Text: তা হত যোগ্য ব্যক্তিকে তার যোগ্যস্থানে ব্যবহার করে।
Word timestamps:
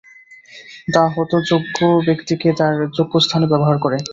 তা 0.87 1.03
হত 1.15 1.31
যোগ্য 1.49 1.77
ব্যক্তিকে 2.07 2.49
তার 2.59 2.75
যোগ্যস্থানে 2.97 3.45
ব্যবহার 3.51 3.77
করে। 3.83 3.97